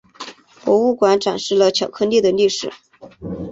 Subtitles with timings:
[0.63, 2.73] 博物馆展示了巧克力的历史。